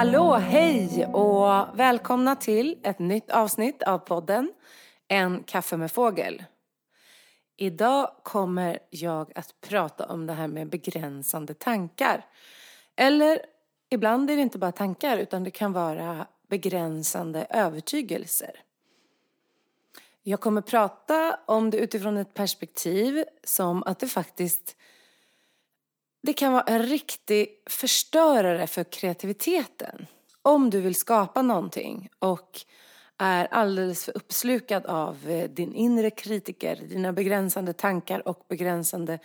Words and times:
Hallå, 0.00 0.34
hej 0.34 1.06
och 1.06 1.78
välkomna 1.78 2.36
till 2.36 2.78
ett 2.82 2.98
nytt 2.98 3.30
avsnitt 3.30 3.82
av 3.82 3.98
podden 3.98 4.52
En 5.08 5.42
kaffe 5.42 5.76
med 5.76 5.92
fågel. 5.92 6.44
Idag 7.56 8.10
kommer 8.22 8.78
jag 8.90 9.32
att 9.34 9.54
prata 9.60 10.06
om 10.06 10.26
det 10.26 10.32
här 10.32 10.48
med 10.48 10.68
begränsande 10.68 11.54
tankar. 11.54 12.26
Eller 12.96 13.40
ibland 13.90 14.30
är 14.30 14.36
det 14.36 14.42
inte 14.42 14.58
bara 14.58 14.72
tankar 14.72 15.18
utan 15.18 15.44
det 15.44 15.50
kan 15.50 15.72
vara 15.72 16.26
begränsande 16.48 17.46
övertygelser. 17.50 18.52
Jag 20.22 20.40
kommer 20.40 20.62
prata 20.62 21.38
om 21.46 21.70
det 21.70 21.78
utifrån 21.78 22.16
ett 22.16 22.34
perspektiv 22.34 23.24
som 23.44 23.82
att 23.82 23.98
det 23.98 24.08
faktiskt 24.08 24.76
det 26.22 26.32
kan 26.32 26.52
vara 26.52 26.62
en 26.62 26.82
riktig 26.82 27.48
förstörare 27.66 28.66
för 28.66 28.84
kreativiteten. 28.84 30.06
Om 30.42 30.70
du 30.70 30.80
vill 30.80 30.94
skapa 30.94 31.42
någonting 31.42 32.08
och 32.18 32.60
är 33.18 33.48
alldeles 33.50 34.04
för 34.04 34.16
uppslukad 34.16 34.86
av 34.86 35.28
eh, 35.28 35.50
din 35.50 35.74
inre 35.74 36.10
kritiker, 36.10 36.76
dina 36.76 37.12
begränsande 37.12 37.72
tankar 37.72 38.28
och 38.28 38.44
begränsande 38.48 39.18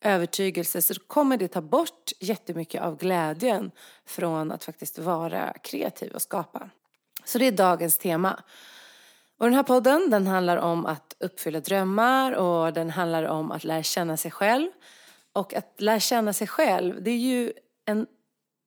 övertygelser 0.00 0.80
så 0.80 0.94
kommer 1.06 1.36
det 1.36 1.48
ta 1.48 1.60
bort 1.60 2.12
jättemycket 2.20 2.82
av 2.82 2.96
glädjen 2.96 3.70
från 4.06 4.52
att 4.52 4.64
faktiskt 4.64 4.98
vara 4.98 5.52
kreativ 5.52 6.12
och 6.12 6.22
skapa. 6.22 6.70
Så 7.24 7.38
det 7.38 7.46
är 7.46 7.52
dagens 7.52 7.98
tema. 7.98 8.42
Och 9.38 9.46
den 9.46 9.54
här 9.54 9.62
podden 9.62 10.10
den 10.10 10.26
handlar 10.26 10.56
om 10.56 10.86
att 10.86 11.16
uppfylla 11.20 11.60
drömmar 11.60 12.32
och 12.32 12.72
den 12.72 12.90
handlar 12.90 13.22
om 13.24 13.52
att 13.52 13.64
lära 13.64 13.82
känna 13.82 14.16
sig 14.16 14.30
själv. 14.30 14.70
Och 15.34 15.54
att 15.54 15.80
lära 15.80 16.00
känna 16.00 16.32
sig 16.32 16.46
själv 16.46 17.02
det 17.02 17.10
är 17.10 17.18
ju 17.18 17.52
en 17.84 18.06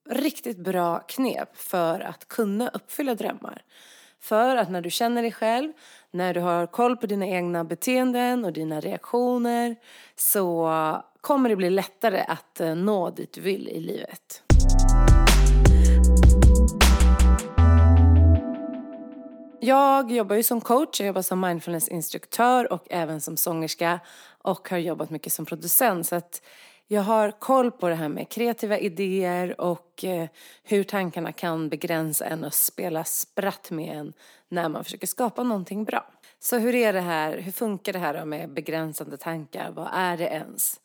riktigt 0.10 0.58
bra 0.58 1.00
knep 1.00 1.58
för 1.58 2.00
att 2.00 2.28
kunna 2.28 2.70
uppfylla 2.70 3.16
drömmar. 3.16 3.62
För 4.20 4.56
att 4.56 4.72
när 4.72 4.82
du 4.82 4.90
känner 4.90 5.22
dig 5.22 5.32
själv, 5.32 5.74
när 6.12 6.34
du 6.34 6.40
har 6.40 6.68
koll 6.68 6.98
på 6.98 7.08
dina 7.08 7.28
egna 7.28 7.64
beteenden 7.64 8.46
och 8.46 8.54
dina 8.54 8.80
reaktioner 8.80 9.76
så 10.16 10.72
kommer 11.22 11.50
det 11.50 11.56
bli 11.56 11.70
lättare 11.70 12.20
att 12.28 12.60
eh, 12.60 12.76
nå 12.76 13.10
dit 13.10 13.34
du 13.34 13.42
vill 13.42 13.70
i 13.70 13.80
livet. 13.80 14.44
Jag 19.60 20.12
jobbar 20.12 20.36
ju 20.36 20.44
som 20.44 20.62
coach, 20.62 21.00
jag 21.00 21.08
jobbar 21.08 21.22
som 21.22 21.40
mindfulnessinstruktör 21.40 22.74
och 22.74 22.88
även 22.90 23.22
som 23.22 23.38
sångerska 23.38 24.00
och 24.48 24.70
har 24.70 24.78
jobbat 24.78 25.10
mycket 25.10 25.34
som 25.34 25.46
producent. 25.46 26.08
Så 26.08 26.16
att 26.16 26.42
jag 26.88 27.02
har 27.02 27.32
koll 27.32 27.72
på 27.72 27.90
det 27.90 27.96
här 27.96 28.10
med 28.10 28.30
kreativa 28.30 28.78
idéer 28.78 29.62
och 29.62 30.04
eh, 30.04 30.30
hur 30.64 30.84
tankarna 30.84 31.32
kan 31.32 31.70
begränsa 31.70 32.26
en 32.26 32.44
och 32.44 32.54
spela 32.54 33.04
spratt 33.04 33.72
med 33.72 33.98
en 33.98 34.14
när 34.50 34.70
man 34.70 34.84
försöker 34.84 35.08
skapa 35.08 35.44
någonting 35.44 35.84
bra. 35.84 36.12
Så 36.40 36.58
hur 36.58 36.76
är 36.76 36.94
det 36.94 37.02
här, 37.02 37.38
hur 37.38 37.52
funkar 37.52 37.94
det 37.94 38.00
här 38.00 38.26
med 38.26 38.54
begränsande 38.54 39.18
tankar? 39.18 39.72
Vad 39.72 39.90
är 39.94 40.18
det 40.18 40.28
ens? 40.28 40.80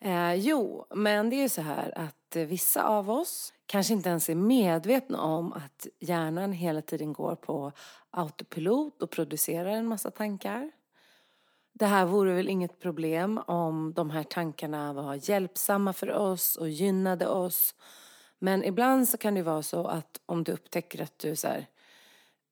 Eh, 0.00 0.34
jo, 0.34 0.86
men 0.94 1.30
det 1.30 1.36
är 1.36 1.42
ju 1.42 1.48
så 1.48 1.62
här 1.62 1.98
att 1.98 2.36
vissa 2.36 2.82
av 2.82 3.10
oss 3.10 3.52
kanske 3.66 3.92
inte 3.92 4.08
ens 4.08 4.28
är 4.28 4.34
medvetna 4.34 5.22
om 5.22 5.52
att 5.52 5.86
hjärnan 6.00 6.52
hela 6.52 6.82
tiden 6.82 7.12
går 7.12 7.34
på 7.34 7.72
autopilot 8.10 9.02
och 9.02 9.10
producerar 9.10 9.70
en 9.70 9.86
massa 9.86 10.10
tankar. 10.10 10.70
Det 11.78 11.86
här 11.86 12.04
vore 12.04 12.34
väl 12.34 12.48
inget 12.48 12.80
problem 12.80 13.38
om 13.46 13.92
de 13.94 14.10
här 14.10 14.22
tankarna 14.22 14.92
var 14.92 15.30
hjälpsamma 15.30 15.92
för 15.92 16.12
oss 16.12 16.56
och 16.56 16.68
gynnade 16.68 17.28
oss. 17.28 17.74
Men 18.38 18.64
ibland 18.64 19.08
så 19.08 19.18
kan 19.18 19.34
det 19.34 19.42
vara 19.42 19.62
så 19.62 19.86
att 19.86 20.20
om 20.26 20.44
du 20.44 20.52
upptäcker 20.52 21.02
att 21.02 21.18
du 21.18 21.36
så 21.36 21.48
här, 21.48 21.66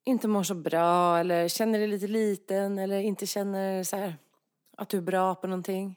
inte 0.05 0.29
mår 0.29 0.43
så 0.43 0.55
bra 0.55 1.19
eller 1.19 1.49
känner 1.49 1.79
dig 1.79 1.89
lite 1.89 2.07
liten 2.07 2.79
eller 2.79 2.99
inte 2.99 3.27
känner 3.27 3.85
så 3.85 3.97
här, 3.97 4.17
att 4.77 4.89
du 4.89 4.97
är 4.97 5.03
bra 5.03 5.35
på 5.35 5.47
någonting 5.47 5.97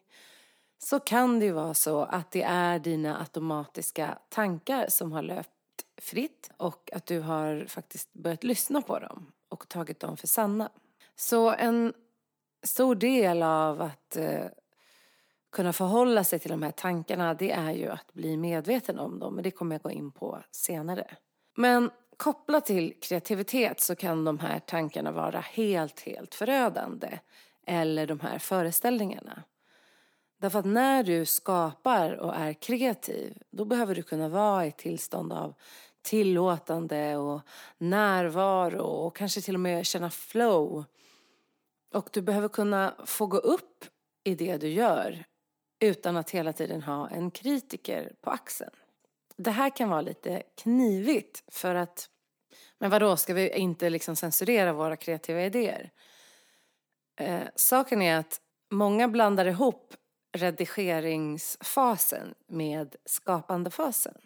så 0.78 1.00
kan 1.00 1.40
det 1.40 1.46
ju 1.46 1.52
vara 1.52 1.74
så 1.74 2.02
att 2.02 2.32
det 2.32 2.44
är 2.44 2.80
dina 2.80 3.20
automatiska 3.20 4.18
tankar 4.30 4.86
som 4.90 5.12
har 5.12 5.22
löpt 5.22 5.50
fritt 6.02 6.52
och 6.58 6.90
att 6.94 7.06
du 7.06 7.20
har 7.20 7.66
faktiskt 7.68 8.14
börjat 8.14 8.44
lyssna 8.44 8.82
på 8.82 9.00
dem 9.00 9.32
och 9.50 9.70
tagit 9.70 10.00
dem 10.00 10.18
för 10.18 10.28
sanna. 10.28 10.70
Så 11.16 11.52
en 11.52 11.94
stor 12.64 12.96
del 12.96 13.44
av 13.44 13.82
att 13.82 14.16
eh, 14.16 14.46
kunna 15.52 15.74
förhålla 15.74 16.24
sig 16.24 16.40
till 16.40 16.52
de 16.52 16.64
här 16.64 16.72
tankarna 16.72 17.34
det 17.34 17.52
är 17.52 17.72
ju 17.72 17.90
att 17.90 18.14
bli 18.14 18.38
medveten 18.38 19.00
om 19.00 19.20
dem. 19.20 19.36
Men 19.36 19.44
det 19.44 19.52
kommer 19.52 19.76
jag 19.76 19.82
gå 19.82 19.92
in 19.92 20.12
på 20.12 20.40
senare. 20.52 21.08
Men 21.56 21.92
kopplat 22.18 22.66
till 22.66 22.94
kreativitet 23.02 23.82
så 23.82 23.96
kan 23.96 24.26
de 24.26 24.40
här 24.40 24.60
tankarna 24.60 25.12
vara 25.12 25.40
helt, 25.40 26.00
helt 26.00 26.36
förödande. 26.36 27.20
Eller 27.66 28.08
de 28.08 28.20
här 28.20 28.40
föreställningarna. 28.40 29.44
Därför 30.38 30.60
att 30.60 30.66
när 30.66 31.04
du 31.04 31.26
skapar 31.26 32.12
och 32.12 32.36
är 32.36 32.54
kreativ 32.54 33.38
då 33.50 33.66
behöver 33.66 33.96
du 33.96 34.04
kunna 34.04 34.30
vara 34.30 34.66
i 34.66 34.68
ett 34.68 34.78
tillstånd 34.78 35.34
av 35.34 35.54
tillåtande 36.02 37.18
och 37.18 37.42
närvaro 37.78 38.82
och 38.82 39.16
kanske 39.16 39.42
till 39.42 39.54
och 39.54 39.60
med 39.60 39.86
känna 39.86 40.10
flow 40.10 40.86
och 41.94 42.10
du 42.14 42.22
behöver 42.22 42.48
kunna 42.48 42.96
få 43.06 43.26
gå 43.26 43.38
upp 43.38 43.86
i 44.24 44.36
det 44.36 44.58
du 44.58 44.70
gör 44.70 45.26
utan 45.80 46.18
att 46.18 46.30
hela 46.30 46.54
tiden 46.54 46.84
ha 46.84 47.10
en 47.10 47.32
kritiker 47.32 48.14
på 48.22 48.30
axeln. 48.30 48.72
Det 49.36 49.52
här 49.52 49.70
kan 49.76 49.90
vara 49.90 50.02
lite 50.02 50.44
knivigt 50.58 51.44
för 51.48 51.76
att, 51.76 52.10
men 52.78 52.90
vadå, 52.90 53.18
ska 53.18 53.34
vi 53.34 53.50
inte 53.50 53.90
liksom 53.90 54.16
censurera 54.16 54.74
våra 54.74 54.96
kreativa 54.96 55.42
idéer? 55.42 55.92
Eh, 57.16 57.44
saken 57.56 58.02
är 58.02 58.18
att 58.18 58.42
många 58.72 59.08
blandar 59.08 59.46
ihop 59.46 59.94
redigeringsfasen 60.38 62.36
med 62.48 62.96
skapandefasen. 63.06 64.18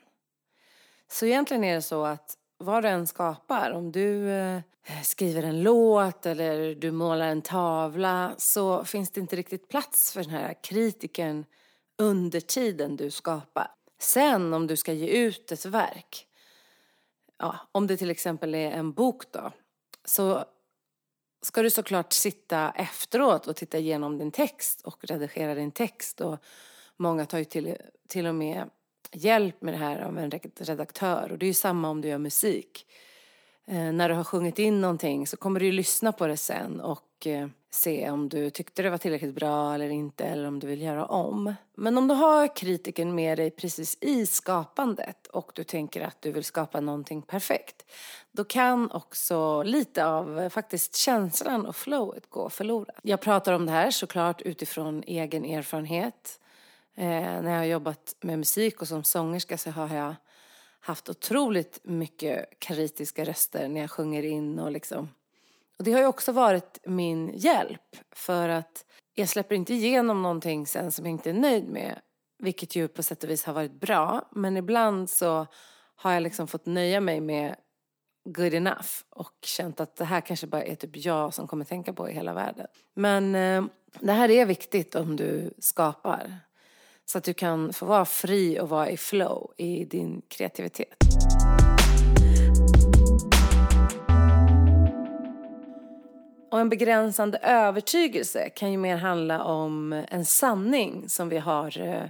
Så 1.07 1.25
egentligen 1.25 1.63
är 1.63 1.75
det 1.75 1.81
så 1.81 2.05
att 2.05 2.37
vad 2.63 2.83
du 2.83 2.87
än 2.87 3.07
skapar, 3.07 3.71
om 3.71 3.91
du 3.91 4.29
eh, 4.29 4.59
skriver 5.03 5.43
en 5.43 5.63
låt 5.63 6.25
eller 6.25 6.75
du 6.75 6.91
målar 6.91 7.27
en 7.27 7.41
tavla 7.41 8.33
så 8.37 8.85
finns 8.85 9.11
det 9.11 9.19
inte 9.21 9.35
riktigt 9.35 9.67
plats 9.67 10.13
för 10.13 10.23
den 10.23 10.29
här 10.29 10.63
kritiken 10.63 11.45
under 11.97 12.39
tiden 12.39 12.95
du 12.95 13.11
skapar. 13.11 13.71
Sen 13.99 14.53
om 14.53 14.67
du 14.67 14.77
ska 14.77 14.93
ge 14.93 15.07
ut 15.07 15.51
ett 15.51 15.65
verk, 15.65 16.27
ja, 17.37 17.57
om 17.71 17.87
det 17.87 17.97
till 17.97 18.11
exempel 18.11 18.55
är 18.55 18.71
en 18.71 18.91
bok 18.91 19.31
då, 19.31 19.51
så 20.05 20.45
ska 21.41 21.61
du 21.61 21.69
såklart 21.69 22.13
sitta 22.13 22.71
efteråt 22.71 23.47
och 23.47 23.55
titta 23.55 23.77
igenom 23.77 24.17
din 24.17 24.31
text 24.31 24.81
och 24.81 25.03
redigera 25.03 25.55
din 25.55 25.71
text 25.71 26.21
och 26.21 26.37
många 26.97 27.25
tar 27.25 27.37
ju 27.37 27.45
till, 27.45 27.77
till 28.07 28.27
och 28.27 28.35
med 28.35 28.69
hjälp 29.15 29.61
med 29.61 29.73
det 29.73 29.77
här 29.77 30.01
av 30.01 30.19
en 30.19 30.31
redaktör 30.59 31.31
och 31.31 31.37
det 31.37 31.45
är 31.45 31.47
ju 31.47 31.53
samma 31.53 31.89
om 31.89 32.01
du 32.01 32.07
gör 32.07 32.17
musik. 32.17 32.85
Eh, 33.67 33.91
när 33.91 34.09
du 34.09 34.15
har 34.15 34.23
sjungit 34.23 34.59
in 34.59 34.81
någonting 34.81 35.27
så 35.27 35.37
kommer 35.37 35.59
du 35.59 35.65
ju 35.65 35.71
lyssna 35.71 36.11
på 36.11 36.27
det 36.27 36.37
sen 36.37 36.81
och 36.81 37.27
eh, 37.27 37.47
se 37.69 38.09
om 38.09 38.29
du 38.29 38.49
tyckte 38.49 38.81
det 38.83 38.89
var 38.89 38.97
tillräckligt 38.97 39.35
bra 39.35 39.73
eller 39.73 39.89
inte 39.89 40.23
eller 40.23 40.47
om 40.47 40.59
du 40.59 40.67
vill 40.67 40.81
göra 40.81 41.05
om. 41.05 41.53
Men 41.75 41.97
om 41.97 42.07
du 42.07 42.13
har 42.13 42.55
kritiken 42.55 43.15
med 43.15 43.37
dig 43.37 43.51
precis 43.51 43.97
i 44.01 44.25
skapandet 44.25 45.27
och 45.27 45.51
du 45.55 45.63
tänker 45.63 46.01
att 46.01 46.21
du 46.21 46.31
vill 46.31 46.43
skapa 46.43 46.79
någonting 46.79 47.21
perfekt 47.21 47.85
då 48.31 48.43
kan 48.43 48.91
också 48.91 49.63
lite 49.63 50.05
av 50.05 50.39
eh, 50.39 50.49
faktiskt 50.49 50.95
känslan 50.95 51.65
och 51.65 51.75
flowet 51.75 52.29
gå 52.29 52.49
förlorat. 52.49 52.99
Jag 53.01 53.21
pratar 53.21 53.53
om 53.53 53.65
det 53.65 53.71
här 53.71 53.91
såklart 53.91 54.41
utifrån 54.41 55.03
egen 55.07 55.45
erfarenhet. 55.45 56.39
Eh, 56.95 57.41
när 57.41 57.51
jag 57.51 57.57
har 57.57 57.65
jobbat 57.65 58.15
med 58.21 58.39
musik 58.39 58.81
och 58.81 58.87
som 58.87 59.03
sångerska 59.03 59.57
så 59.57 59.71
har 59.71 59.95
jag 59.95 60.15
haft 60.79 61.09
otroligt 61.09 61.79
mycket 61.83 62.59
kritiska 62.59 63.25
röster 63.25 63.67
när 63.67 63.81
jag 63.81 63.91
sjunger 63.91 64.23
in 64.23 64.59
och 64.59 64.71
liksom. 64.71 65.09
Och 65.77 65.83
det 65.83 65.91
har 65.91 65.99
ju 65.99 66.05
också 66.05 66.31
varit 66.31 66.79
min 66.85 67.31
hjälp 67.35 67.95
för 68.11 68.49
att 68.49 68.85
jag 69.13 69.29
släpper 69.29 69.55
inte 69.55 69.73
igenom 69.73 70.21
någonting 70.21 70.67
sen 70.67 70.91
som 70.91 71.05
jag 71.05 71.11
inte 71.11 71.29
är 71.29 71.33
nöjd 71.33 71.67
med. 71.67 71.99
Vilket 72.39 72.75
ju 72.75 72.87
på 72.87 73.03
sätt 73.03 73.23
och 73.23 73.29
vis 73.29 73.45
har 73.45 73.53
varit 73.53 73.79
bra. 73.79 74.29
Men 74.31 74.57
ibland 74.57 75.09
så 75.09 75.47
har 75.95 76.11
jag 76.11 76.23
liksom 76.23 76.47
fått 76.47 76.65
nöja 76.65 77.01
mig 77.01 77.21
med 77.21 77.55
good 78.25 78.53
enough 78.53 78.89
och 79.09 79.33
känt 79.41 79.79
att 79.79 79.95
det 79.95 80.05
här 80.05 80.21
kanske 80.21 80.47
bara 80.47 80.63
är 80.63 80.75
typ 80.75 81.05
jag 81.05 81.33
som 81.33 81.47
kommer 81.47 81.65
tänka 81.65 81.93
på 81.93 82.09
i 82.09 82.13
hela 82.13 82.33
världen. 82.33 82.67
Men 82.93 83.35
eh, 83.35 83.63
det 83.99 84.11
här 84.11 84.31
är 84.31 84.45
viktigt 84.45 84.95
om 84.95 85.15
du 85.15 85.53
skapar. 85.57 86.39
Så 87.05 87.17
att 87.17 87.23
du 87.23 87.33
kan 87.33 87.73
få 87.73 87.85
vara 87.85 88.05
fri 88.05 88.59
och 88.59 88.69
vara 88.69 88.89
i 88.89 88.97
flow 88.97 89.53
i 89.57 89.85
din 89.85 90.21
kreativitet. 90.27 90.95
Och 96.51 96.59
en 96.59 96.69
begränsande 96.69 97.37
övertygelse 97.37 98.49
kan 98.49 98.71
ju 98.71 98.77
mer 98.77 98.97
handla 98.97 99.43
om 99.43 99.93
en 99.93 100.25
sanning 100.25 101.09
som 101.09 101.29
vi 101.29 101.37
har 101.37 101.81
eh, 101.81 102.03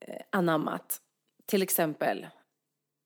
eh 0.00 0.22
anammat. 0.30 1.00
Till 1.46 1.62
exempel, 1.62 2.26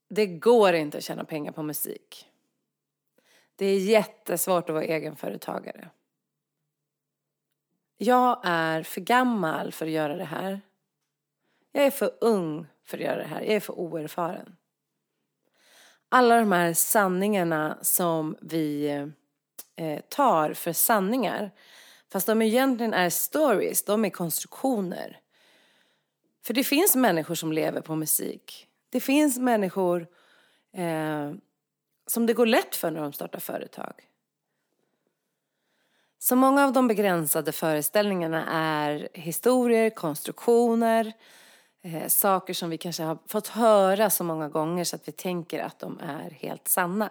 det 0.09 0.27
går 0.27 0.75
inte 0.75 0.99
att 0.99 1.05
tjäna 1.05 1.25
pengar 1.25 1.53
på 1.53 1.63
musik. 1.63 2.27
Det 3.57 3.67
är 3.67 3.79
jättesvårt 3.79 4.69
att 4.69 4.75
vara 4.75 4.85
egenföretagare. 4.85 5.89
Jag 7.97 8.41
är 8.45 8.83
för 8.83 9.01
gammal 9.01 9.73
för 9.73 9.87
att 9.87 9.93
göra 9.93 10.17
det 10.17 10.25
här. 10.25 10.61
Jag 11.77 11.85
är 11.87 11.91
för 11.91 12.11
ung 12.21 12.67
för 12.85 12.99
att 12.99 13.05
göra 13.05 13.17
det 13.17 13.29
här. 13.29 13.41
Jag 13.41 13.55
är 13.55 13.61
för 13.61 13.79
oerfaren. 13.79 14.57
Alla 16.09 16.39
de 16.39 16.53
här 16.53 16.75
sanningarna 16.75 17.79
som 17.83 18.37
vi 18.41 18.89
eh, 19.77 20.01
tar 20.09 20.53
för 20.53 20.73
sanningar 20.73 21.51
fast 22.13 22.27
de 22.27 22.43
egentligen 22.43 22.95
är 22.95 23.11
stories, 23.11 23.85
de 23.85 24.05
är 24.05 24.11
konstruktioner. 24.11 25.21
För 26.45 26.55
det 26.55 26.65
finns 26.65 26.97
människor 26.97 27.35
som 27.35 27.53
lever 27.53 27.81
på 27.81 27.95
musik. 27.95 28.67
Det 28.91 29.01
finns 29.01 29.39
människor 29.39 30.07
eh, 30.73 31.33
som 32.07 32.27
det 32.27 32.35
går 32.35 32.47
lätt 32.47 32.77
för 32.77 32.91
när 32.91 33.01
de 33.01 33.13
startar 33.13 33.41
företag. 33.41 34.09
Så 36.19 36.37
många 36.37 36.65
av 36.65 36.73
de 36.73 36.89
begränsade 36.89 37.53
föreställningarna 37.53 38.47
är 38.51 39.09
historier, 39.13 39.91
konstruktioner, 39.91 41.13
eh, 41.87 42.09
saker 42.09 42.55
som 42.55 42.71
vi 42.71 42.79
kanske 42.79 43.03
har 43.03 43.19
fått 43.27 43.49
höra 43.49 44.11
så 44.11 44.25
många 44.25 44.49
gånger 44.49 44.85
så 44.85 44.97
att 44.97 45.09
vi 45.09 45.13
tänker 45.13 45.61
att 45.63 45.79
de 45.79 46.01
är 46.01 46.31
helt 46.31 46.69
sanna. 46.69 47.11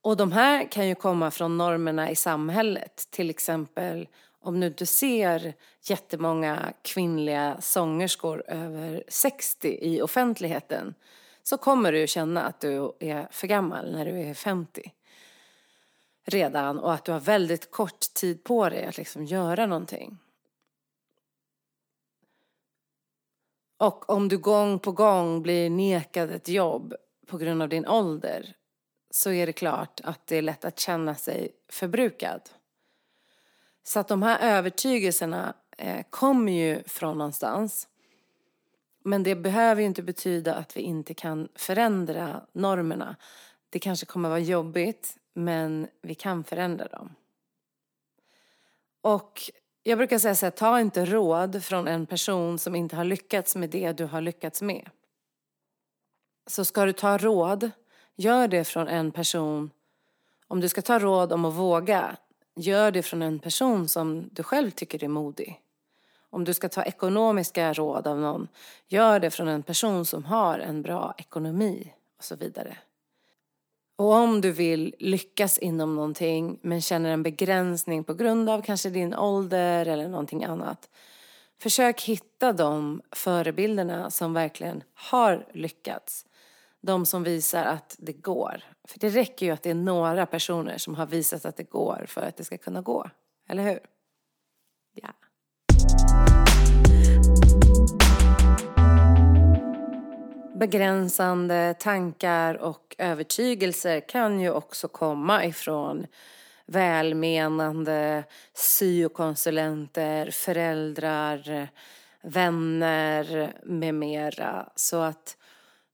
Och 0.00 0.16
de 0.16 0.32
här 0.32 0.72
kan 0.72 0.88
ju 0.88 0.94
komma 0.94 1.30
från 1.30 1.58
normerna 1.58 2.10
i 2.10 2.16
samhället, 2.16 3.08
till 3.10 3.30
exempel 3.30 4.08
om 4.40 4.60
du 4.60 4.66
inte 4.66 4.86
ser 4.86 5.54
jättemånga 5.82 6.72
kvinnliga 6.82 7.56
sångerskor 7.60 8.42
över 8.46 9.04
60 9.08 9.78
i 9.82 10.02
offentligheten 10.02 10.94
så 11.42 11.56
kommer 11.56 11.92
du 11.92 12.06
känna 12.06 12.42
att 12.42 12.60
du 12.60 12.92
är 13.00 13.28
för 13.30 13.46
gammal 13.46 13.92
när 13.92 14.04
du 14.04 14.20
är 14.20 14.34
50 14.34 14.92
redan 16.24 16.78
och 16.78 16.92
att 16.92 17.04
du 17.04 17.12
har 17.12 17.20
väldigt 17.20 17.70
kort 17.70 18.00
tid 18.14 18.44
på 18.44 18.68
dig 18.68 18.86
att 18.86 18.96
liksom 18.96 19.24
göra 19.24 19.66
någonting. 19.66 20.18
Och 23.82 24.10
om 24.10 24.28
du 24.28 24.38
gång 24.38 24.78
på 24.78 24.92
gång 24.92 25.42
blir 25.42 25.70
nekad 25.70 26.30
ett 26.30 26.48
jobb 26.48 26.94
på 27.26 27.38
grund 27.38 27.62
av 27.62 27.68
din 27.68 27.86
ålder 27.86 28.56
så 29.10 29.30
är 29.32 29.46
det 29.46 29.52
klart 29.52 30.00
att 30.04 30.26
det 30.26 30.36
är 30.36 30.42
lätt 30.42 30.64
att 30.64 30.78
känna 30.78 31.14
sig 31.14 31.52
förbrukad. 31.68 32.40
Så 33.82 34.00
att 34.00 34.08
de 34.08 34.22
här 34.22 34.38
övertygelserna 34.56 35.54
eh, 35.78 36.06
kommer 36.10 36.52
ju 36.52 36.82
från 36.82 37.18
någonstans. 37.18 37.88
Men 39.04 39.22
det 39.22 39.36
behöver 39.36 39.80
ju 39.80 39.86
inte 39.86 40.02
betyda 40.02 40.54
att 40.54 40.76
vi 40.76 40.80
inte 40.80 41.14
kan 41.14 41.48
förändra 41.54 42.42
normerna. 42.52 43.16
Det 43.70 43.78
kanske 43.78 44.06
kommer 44.06 44.28
vara 44.28 44.38
jobbigt, 44.38 45.16
men 45.32 45.88
vi 46.02 46.14
kan 46.14 46.44
förändra 46.44 46.88
dem. 46.88 47.14
Och 49.00 49.40
jag 49.82 49.98
brukar 49.98 50.18
säga 50.18 50.34
så 50.34 50.46
här, 50.46 50.50
ta 50.50 50.80
inte 50.80 51.04
råd 51.04 51.64
från 51.64 51.88
en 51.88 52.06
person 52.06 52.58
som 52.58 52.74
inte 52.74 52.96
har 52.96 53.04
lyckats 53.04 53.56
med 53.56 53.70
det 53.70 53.92
du 53.92 54.04
har 54.04 54.20
lyckats 54.20 54.62
med. 54.62 54.90
Så 56.46 56.64
ska 56.64 56.84
du 56.84 56.92
ta 56.92 57.18
råd, 57.18 57.70
gör 58.16 58.48
det 58.48 58.64
från 58.64 58.88
en 58.88 59.12
person. 59.12 59.70
Om 60.48 60.60
du 60.60 60.68
ska 60.68 60.82
ta 60.82 60.98
råd 60.98 61.32
om 61.32 61.44
att 61.44 61.54
våga, 61.54 62.16
gör 62.56 62.90
det 62.90 63.02
från 63.02 63.22
en 63.22 63.38
person 63.38 63.88
som 63.88 64.28
du 64.32 64.42
själv 64.42 64.70
tycker 64.70 65.04
är 65.04 65.08
modig. 65.08 65.60
Om 66.30 66.44
du 66.44 66.54
ska 66.54 66.68
ta 66.68 66.82
ekonomiska 66.82 67.72
råd 67.72 68.06
av 68.06 68.20
någon, 68.20 68.48
gör 68.88 69.20
det 69.20 69.30
från 69.30 69.48
en 69.48 69.62
person 69.62 70.04
som 70.04 70.24
har 70.24 70.58
en 70.58 70.82
bra 70.82 71.14
ekonomi 71.18 71.92
och 72.18 72.24
så 72.24 72.36
vidare. 72.36 72.76
Och 74.02 74.12
om 74.12 74.40
du 74.40 74.52
vill 74.52 74.94
lyckas 74.98 75.58
inom 75.58 75.94
någonting 75.94 76.58
men 76.62 76.80
känner 76.80 77.10
en 77.10 77.22
begränsning 77.22 78.04
på 78.04 78.14
grund 78.14 78.50
av 78.50 78.62
kanske 78.62 78.90
din 78.90 79.14
ålder 79.14 79.86
eller 79.86 80.08
någonting 80.08 80.44
annat. 80.44 80.90
Försök 81.60 82.02
hitta 82.02 82.52
de 82.52 83.02
förebilderna 83.10 84.10
som 84.10 84.34
verkligen 84.34 84.82
har 84.94 85.46
lyckats. 85.52 86.26
De 86.80 87.06
som 87.06 87.22
visar 87.22 87.64
att 87.64 87.96
det 87.98 88.12
går. 88.12 88.64
För 88.84 88.98
det 88.98 89.08
räcker 89.08 89.46
ju 89.46 89.52
att 89.52 89.62
det 89.62 89.70
är 89.70 89.74
några 89.74 90.26
personer 90.26 90.78
som 90.78 90.94
har 90.94 91.06
visat 91.06 91.44
att 91.44 91.56
det 91.56 91.70
går 91.70 92.04
för 92.08 92.20
att 92.20 92.36
det 92.36 92.44
ska 92.44 92.58
kunna 92.58 92.82
gå. 92.82 93.10
Eller 93.48 93.62
hur? 93.62 93.80
Ja. 94.94 95.12
Begränsande 100.62 101.74
tankar 101.78 102.54
och 102.54 102.96
övertygelser 102.98 104.00
kan 104.00 104.40
ju 104.40 104.50
också 104.50 104.88
komma 104.88 105.44
ifrån 105.44 106.06
välmenande 106.66 108.24
syokonsulenter, 108.54 110.30
föräldrar, 110.30 111.68
vänner 112.22 113.52
med 113.64 113.94
mera. 113.94 114.68
Så 114.74 115.00
att 115.00 115.36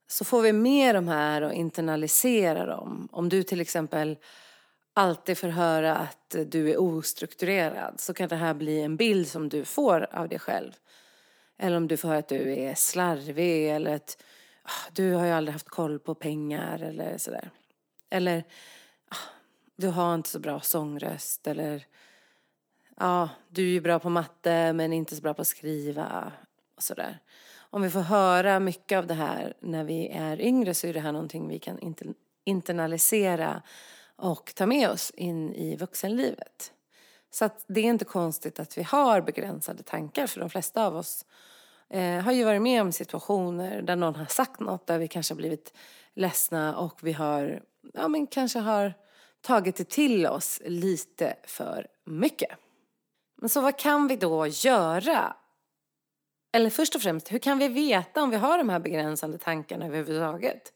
så 0.07 0.25
får 0.25 0.43
vi 0.43 0.53
med 0.53 0.95
de 0.95 1.09
här 1.09 1.43
och 1.43 1.53
internalisera 1.53 2.67
dem. 2.67 3.09
Om 3.13 3.29
du 3.29 3.43
till 3.43 3.61
exempel 3.61 4.17
alltid 4.95 5.39
får 5.39 5.49
höra 5.49 5.97
att 5.97 6.37
du 6.47 6.71
är 6.71 6.81
ostrukturerad 6.81 8.01
så 8.01 8.15
kan 8.15 8.29
det 8.29 8.37
här 8.37 8.55
bli 8.55 8.81
en 8.81 8.97
bild 8.97 9.29
som 9.29 9.49
du 9.49 9.65
får 9.65 10.07
av 10.13 10.29
dig 10.29 10.39
själv. 10.39 10.73
Eller 11.59 11.77
om 11.77 11.89
du 11.89 11.97
får 11.97 12.09
höra 12.09 12.19
att 12.19 12.29
du 12.29 12.55
är 12.59 12.75
slarvig 12.75 13.71
eller 13.71 13.95
att 13.95 14.23
du 14.93 15.13
har 15.13 15.27
ju 15.27 15.33
aldrig 15.33 15.53
haft 15.53 15.69
koll 15.69 15.99
på 15.99 16.15
pengar 16.15 16.83
eller 16.83 17.19
sådär. 17.19 17.51
Eller 18.11 18.45
ah, 19.09 19.17
du 19.77 19.89
har 19.89 20.15
inte 20.15 20.29
så 20.29 20.39
bra 20.39 20.61
sångröst 20.61 21.47
eller 21.47 21.87
ja, 22.97 23.29
du 23.49 23.63
är 23.63 23.73
ju 23.73 23.81
bra 23.81 23.99
på 23.99 24.11
matte 24.11 24.73
men 24.73 24.93
inte 24.93 25.17
så 25.17 25.23
bra 25.23 25.35
på 25.35 25.43
att 25.43 25.49
skriva 25.49 26.33
och 26.77 26.83
sådär. 26.83 27.19
Om 27.71 27.83
vi 27.83 27.91
får 27.91 28.01
höra 28.01 28.61
mycket 28.61 28.99
av 28.99 29.07
det 29.07 29.15
här 29.15 29.55
när 29.61 29.85
vi 29.85 30.09
är 30.09 30.41
yngre 30.41 30.75
så 30.75 30.87
är 30.87 30.95
det 30.95 31.01
här 31.01 31.13
någonting 31.13 31.49
vi 31.49 31.59
kan 31.59 31.95
internalisera 32.45 33.63
och 34.17 34.53
ta 34.55 34.67
med 34.67 34.91
oss 34.91 35.11
in 35.11 35.55
i 35.55 35.77
vuxenlivet. 35.77 36.73
Så 37.31 37.45
att 37.45 37.65
det 37.67 37.81
är 37.81 37.85
inte 37.85 38.05
konstigt 38.05 38.61
att 38.61 38.79
vi 38.79 38.83
har 38.83 39.21
begränsade 39.21 39.83
tankar 39.83 40.27
för 40.27 40.41
de 40.41 40.51
flesta 40.51 40.87
av 40.87 40.97
oss 40.97 41.25
eh, 41.91 42.21
har 42.21 42.33
ju 42.33 42.45
varit 42.45 42.63
med 42.63 42.83
om 42.83 42.93
situationer 42.93 43.83
där 43.83 43.97
någon 43.97 44.17
har 44.17 44.27
sagt 44.27 44.61
något 44.61 44.87
där 44.87 44.99
vi 44.99 45.09
kanske 45.09 45.35
har 45.35 45.37
blivit 45.37 45.73
ledsna 46.15 46.77
och 46.77 46.99
vi 47.03 47.13
har, 47.13 47.63
ja 47.95 48.09
men 48.09 48.27
kanske 48.27 48.59
har 48.59 48.95
tagit 49.41 49.77
det 49.77 49.89
till 49.89 50.27
oss 50.27 50.61
lite 50.65 51.37
för 51.47 51.87
mycket. 52.05 52.51
Men 53.41 53.49
så 53.49 53.61
vad 53.61 53.79
kan 53.79 54.09
vi 54.09 54.17
då 54.17 54.47
göra? 54.47 55.37
Eller 56.53 56.71
först 56.71 56.95
och 56.95 57.03
främst, 57.03 57.33
hur 57.33 57.39
kan 57.39 57.59
vi 57.59 57.69
veta 57.69 58.23
om 58.23 58.31
vi 58.31 58.37
har 58.37 58.59
de 58.59 58.69
här 58.69 58.79
begränsande 58.79 59.39
tankarna 59.39 59.87
överhuvudtaget? 59.87 60.73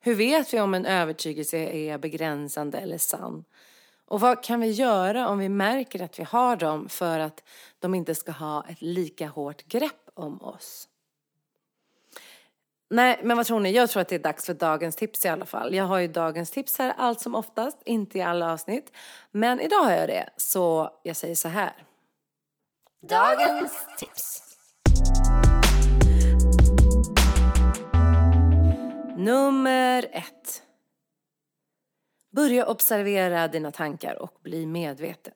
Hur 0.00 0.14
vet 0.14 0.54
vi 0.54 0.60
om 0.60 0.74
en 0.74 0.86
övertygelse 0.86 1.58
är 1.58 1.98
begränsande 1.98 2.78
eller 2.78 2.98
sann? 2.98 3.44
Och 4.06 4.20
vad 4.20 4.44
kan 4.44 4.60
vi 4.60 4.70
göra 4.70 5.28
om 5.28 5.38
vi 5.38 5.48
märker 5.48 6.02
att 6.02 6.18
vi 6.18 6.24
har 6.24 6.56
dem 6.56 6.88
för 6.88 7.18
att 7.18 7.42
de 7.78 7.94
inte 7.94 8.14
ska 8.14 8.32
ha 8.32 8.64
ett 8.68 8.82
lika 8.82 9.28
hårt 9.28 9.62
grepp 9.62 10.01
om 10.14 10.42
oss? 10.42 10.88
Nej, 12.90 13.20
men 13.22 13.36
vad 13.36 13.46
tror 13.46 13.60
ni? 13.60 13.72
Jag 13.72 13.90
tror 13.90 14.00
att 14.00 14.08
det 14.08 14.14
är 14.14 14.18
dags 14.18 14.46
för 14.46 14.54
dagens 14.54 14.96
tips 14.96 15.24
i 15.24 15.28
alla 15.28 15.46
fall. 15.46 15.74
Jag 15.74 15.84
har 15.84 15.98
ju 15.98 16.08
dagens 16.08 16.50
tips 16.50 16.78
här 16.78 16.94
allt 16.96 17.20
som 17.20 17.34
oftast, 17.34 17.78
inte 17.84 18.18
i 18.18 18.22
alla 18.22 18.52
avsnitt. 18.52 18.92
Men 19.30 19.60
idag 19.60 19.82
har 19.82 19.92
jag 19.92 20.08
det, 20.08 20.30
så 20.36 20.90
jag 21.02 21.16
säger 21.16 21.34
så 21.34 21.48
här. 21.48 21.72
Dagens 23.08 23.86
tips. 23.98 24.42
Nummer 29.16 30.08
ett. 30.12 30.62
Börja 32.36 32.66
observera 32.66 33.48
dina 33.48 33.70
tankar 33.70 34.22
och 34.22 34.38
bli 34.42 34.66
medveten. 34.66 35.34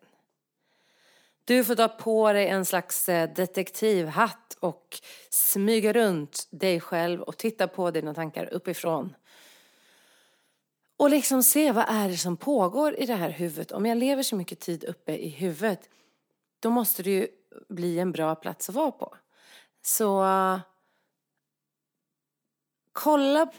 Du 1.46 1.64
får 1.64 1.74
ta 1.74 1.88
på 1.88 2.32
dig 2.32 2.48
en 2.48 2.64
slags 2.64 3.08
eh, 3.08 3.34
detektivhatt 3.34 4.56
och 4.60 5.00
smyga 5.30 5.92
runt 5.92 6.48
dig 6.50 6.80
själv 6.80 7.22
och 7.22 7.36
titta 7.36 7.68
på 7.68 7.90
dina 7.90 8.14
tankar 8.14 8.46
uppifrån. 8.52 9.14
Och 10.96 11.10
liksom 11.10 11.42
se 11.42 11.72
vad 11.72 11.84
är 11.88 12.08
det 12.08 12.16
som 12.16 12.36
pågår 12.36 12.94
i 12.94 13.06
det 13.06 13.14
här 13.14 13.30
huvudet. 13.30 13.72
Om 13.72 13.86
jag 13.86 13.98
lever 13.98 14.22
så 14.22 14.36
mycket 14.36 14.60
tid 14.60 14.84
uppe 14.84 15.16
i 15.16 15.28
huvudet 15.28 15.88
då 16.60 16.70
måste 16.70 17.02
det 17.02 17.10
ju 17.10 17.28
bli 17.68 17.98
en 17.98 18.12
bra 18.12 18.34
plats 18.34 18.68
att 18.68 18.74
vara 18.74 18.90
på. 18.90 19.16
Så 19.82 20.24
kolla 22.92 23.52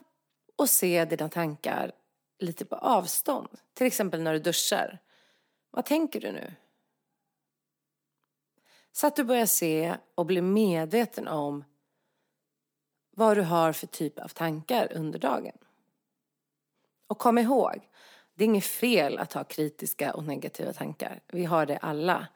och 0.55 0.69
se 0.69 1.05
dina 1.05 1.29
tankar 1.29 1.91
lite 2.39 2.65
på 2.65 2.75
avstånd. 2.75 3.49
Till 3.73 3.87
exempel 3.87 4.21
när 4.21 4.33
du 4.33 4.39
duschar. 4.39 4.99
Vad 5.71 5.85
tänker 5.85 6.21
du 6.21 6.31
nu? 6.31 6.53
Så 8.97 9.07
att 9.07 9.15
du 9.15 9.23
börjar 9.23 9.45
se 9.45 9.97
och 10.15 10.25
bli 10.25 10.41
medveten 10.41 11.27
om 11.27 11.63
vad 13.11 13.37
du 13.37 13.41
har 13.41 13.73
för 13.73 13.87
typ 13.87 14.19
av 14.19 14.27
tankar 14.27 14.93
under 14.93 15.19
dagen. 15.19 15.57
Och 17.07 17.17
kom 17.17 17.37
ihåg, 17.37 17.89
det 18.33 18.43
är 18.43 18.45
inget 18.45 18.65
fel 18.65 19.17
att 19.17 19.33
ha 19.33 19.43
kritiska 19.43 20.13
och 20.13 20.23
negativa 20.23 20.73
tankar. 20.73 21.19
Vi 21.27 21.45
har 21.45 21.65
det 21.65 21.77
alla. 21.77 22.27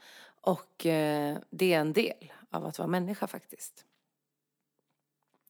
Och 0.42 0.86
eh, 0.86 1.38
det 1.50 1.74
är 1.74 1.80
en 1.80 1.94
del 1.94 2.34
av 2.50 2.66
att 2.66 2.78
vara 2.78 2.88
människa 2.88 3.28
faktiskt. 3.28 3.86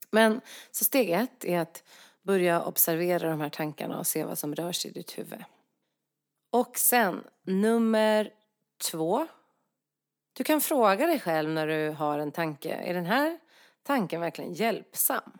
Men 0.10 0.42
så 0.72 0.86
steg 0.86 1.10
ett 1.10 1.46
är 1.46 1.60
att 1.60 1.84
börja 2.22 2.64
observera 2.64 3.30
de 3.30 3.42
här 3.42 3.50
tankarna 3.50 4.00
och 4.00 4.08
se 4.08 4.24
vad 4.24 4.38
som 4.38 4.56
rör 4.56 4.72
sig 4.72 4.92
i 4.92 4.94
ditt 4.94 5.18
huvud. 5.18 5.44
Och 6.50 6.78
sen 6.78 7.24
nummer 7.44 8.34
två. 8.78 9.28
Du 10.34 10.44
kan 10.44 10.62
fråga 10.62 11.08
dig 11.08 11.20
själv 11.20 11.50
när 11.50 11.68
du 11.68 11.90
har 11.90 12.20
en 12.20 12.32
tanke, 12.32 12.74
är 12.74 12.94
den 12.94 13.06
här 13.06 13.40
tanken 13.84 14.22
verkligen 14.22 14.54
hjälpsam? 14.54 15.32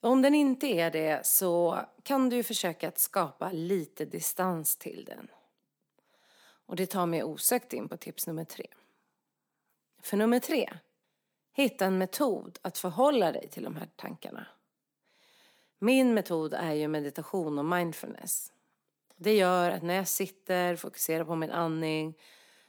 Om 0.00 0.22
den 0.22 0.34
inte 0.34 0.66
är 0.66 0.90
det 0.90 1.26
så 1.26 1.80
kan 2.02 2.28
du 2.28 2.42
försöka 2.42 2.88
att 2.88 2.98
skapa 2.98 3.52
lite 3.52 4.04
distans 4.04 4.76
till 4.76 5.04
den. 5.04 5.28
Och 6.66 6.76
det 6.76 6.86
tar 6.86 7.06
mig 7.06 7.24
osökt 7.24 7.72
in 7.72 7.88
på 7.88 7.96
tips 7.96 8.26
nummer 8.26 8.44
tre. 8.44 8.66
För 10.02 10.16
nummer 10.16 10.38
tre, 10.38 10.72
hitta 11.52 11.86
en 11.86 11.98
metod 11.98 12.58
att 12.62 12.78
förhålla 12.78 13.32
dig 13.32 13.48
till 13.48 13.64
de 13.64 13.76
här 13.76 13.88
tankarna. 13.96 14.46
Min 15.78 16.14
metod 16.14 16.54
är 16.54 16.72
ju 16.72 16.88
meditation 16.88 17.58
och 17.58 17.64
mindfulness. 17.64 18.52
Det 19.16 19.36
gör 19.36 19.70
att 19.70 19.82
när 19.82 19.94
jag 19.94 20.08
sitter, 20.08 20.76
fokuserar 20.76 21.24
på 21.24 21.36
min 21.36 21.50
andning 21.50 22.18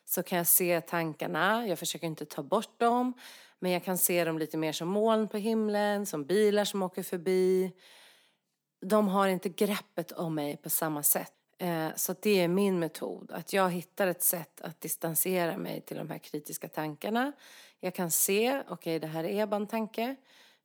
så 0.06 0.24
kan 0.24 0.38
jag 0.38 0.48
se 0.48 0.82
tankarna. 0.82 1.68
Jag 1.68 1.80
försöker 1.80 2.08
inte 2.08 2.26
ta 2.26 2.44
bort 2.44 2.80
dem, 2.80 3.14
men 3.60 3.72
jag 3.72 3.84
kan 3.84 3.98
se 3.98 4.26
dem 4.26 4.38
lite 4.38 4.58
mer 4.58 4.72
som 4.72 4.88
moln 4.88 5.28
på 5.28 5.38
himlen, 5.38 6.06
som 6.06 6.26
bilar 6.26 6.66
som 6.66 6.84
åker 6.84 7.04
förbi. 7.04 7.72
De 8.82 9.08
har 9.08 9.28
inte 9.28 9.50
greppet 9.50 10.12
om 10.12 10.36
mig 10.36 10.58
på 10.58 10.70
samma 10.70 11.04
sätt. 11.04 11.34
Eh, 11.58 11.90
så 11.96 12.16
det 12.22 12.42
är 12.42 12.48
min 12.48 12.80
metod, 12.80 13.32
att 13.32 13.54
jag 13.54 13.70
hittar 13.70 14.08
ett 14.08 14.24
sätt 14.24 14.62
att 14.62 14.82
distansera 14.82 15.58
mig 15.58 15.82
till 15.82 15.98
de 15.98 16.10
här 16.10 16.18
kritiska 16.18 16.68
tankarna. 16.68 17.32
Jag 17.80 17.96
kan 17.96 18.12
se, 18.12 18.60
okej 18.60 18.74
okay, 18.74 19.00
det 19.00 19.08
här 19.08 19.24
är 19.24 19.46
bara 19.46 19.56
en 19.56 19.68
tanke. 19.68 20.16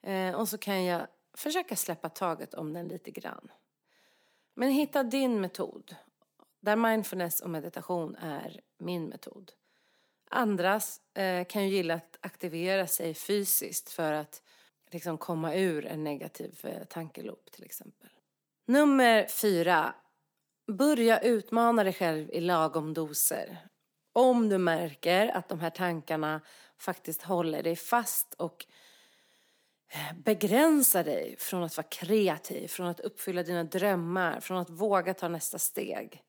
Eh, 0.02 0.34
och 0.34 0.48
så 0.48 0.58
kan 0.58 0.84
jag 0.84 1.06
försöka 1.34 1.76
släppa 1.76 2.08
taget 2.08 2.54
om 2.54 2.72
den 2.72 2.88
lite 2.88 3.10
grann. 3.10 3.48
Men 4.54 4.70
hitta 4.70 5.02
din 5.02 5.40
metod, 5.40 5.96
där 6.60 6.76
mindfulness 6.76 7.40
och 7.40 7.50
meditation 7.50 8.16
är 8.16 8.60
min 8.78 9.08
metod. 9.08 9.52
Andra 10.30 10.80
eh, 11.14 11.44
kan 11.44 11.64
ju 11.64 11.76
gilla 11.76 11.94
att 11.94 12.18
aktivera 12.20 12.86
sig 12.86 13.14
fysiskt 13.14 13.90
för 13.90 14.12
att 14.12 14.42
liksom 14.90 15.18
komma 15.18 15.54
ur 15.54 15.86
en 15.86 16.04
negativ 16.04 16.60
eh, 16.62 16.84
tankeloop 16.84 17.50
till 17.52 17.64
exempel. 17.64 18.10
Nummer 18.66 19.26
fyra. 19.26 19.94
Börja 20.66 21.18
utmana 21.18 21.84
dig 21.84 21.92
själv 21.92 22.30
i 22.30 22.40
lagom 22.40 22.94
doser. 22.94 23.58
Om 24.12 24.48
du 24.48 24.58
märker 24.58 25.28
att 25.28 25.48
de 25.48 25.60
här 25.60 25.70
tankarna 25.70 26.40
faktiskt 26.78 27.22
håller 27.22 27.62
dig 27.62 27.76
fast 27.76 28.34
och 28.34 28.66
eh, 29.92 30.16
begränsar 30.16 31.04
dig 31.04 31.36
från 31.38 31.62
att 31.62 31.76
vara 31.76 31.86
kreativ, 31.86 32.68
från 32.68 32.86
att 32.86 33.00
uppfylla 33.00 33.42
dina 33.42 33.64
drömmar, 33.64 34.40
från 34.40 34.58
att 34.58 34.70
våga 34.70 35.14
ta 35.14 35.28
nästa 35.28 35.58
steg. 35.58 36.22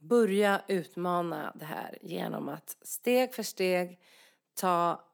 Börja 0.00 0.62
utmana 0.68 1.52
det 1.54 1.64
här 1.64 1.98
genom 2.02 2.48
att 2.48 2.76
steg 2.82 3.34
för 3.34 3.42
steg 3.42 3.98
ta 4.54 5.04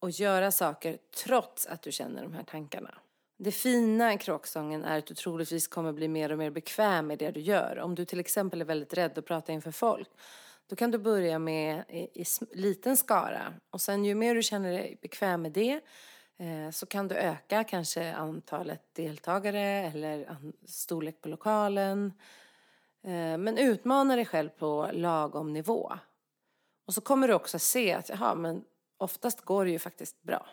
och 0.00 0.10
göra 0.10 0.50
saker 0.50 0.98
trots 1.24 1.66
att 1.66 1.82
du 1.82 1.92
känner 1.92 2.22
de 2.22 2.32
här 2.32 2.42
tankarna. 2.42 2.94
Det 3.38 3.52
fina 3.52 4.14
i 4.14 4.18
kråksången 4.18 4.84
är 4.84 4.98
att 4.98 5.06
du 5.06 5.14
troligtvis 5.14 5.68
kommer 5.68 5.92
bli 5.92 6.08
mer 6.08 6.32
och 6.32 6.38
mer 6.38 6.50
bekväm 6.50 7.06
med 7.06 7.18
det 7.18 7.30
du 7.30 7.40
gör. 7.40 7.78
Om 7.78 7.94
du 7.94 8.04
till 8.04 8.20
exempel 8.20 8.60
är 8.60 8.64
väldigt 8.64 8.94
rädd 8.94 9.18
att 9.18 9.26
prata 9.26 9.52
inför 9.52 9.70
folk 9.70 10.08
då 10.66 10.76
kan 10.76 10.90
du 10.90 10.98
börja 10.98 11.38
med 11.38 11.84
i, 11.88 12.22
i 12.22 12.24
liten 12.52 12.96
skara 12.96 13.54
och 13.70 13.80
sen 13.80 14.04
ju 14.04 14.14
mer 14.14 14.34
du 14.34 14.42
känner 14.42 14.72
dig 14.72 14.98
bekväm 15.02 15.42
med 15.42 15.52
det 15.52 15.80
eh, 16.38 16.70
så 16.72 16.86
kan 16.86 17.08
du 17.08 17.14
öka 17.14 17.64
kanske 17.64 18.14
antalet 18.14 18.82
deltagare 18.94 19.60
eller 19.62 20.36
storlek 20.64 21.20
på 21.20 21.28
lokalen 21.28 22.12
Eh, 22.12 22.12
Eh, 23.06 23.38
men 23.38 23.58
utmana 23.58 24.16
dig 24.16 24.24
själv 24.24 24.48
på 24.48 24.90
lagom 24.92 25.52
nivå. 25.52 25.92
Och 26.86 26.94
så 26.94 27.00
kommer 27.00 27.28
du 27.28 27.34
också 27.34 27.58
se 27.58 27.92
att 27.92 28.08
jaha, 28.08 28.34
men 28.34 28.64
oftast 28.98 29.40
går 29.40 29.64
det 29.64 29.70
ju 29.70 29.78
faktiskt 29.78 30.22
bra. 30.22 30.46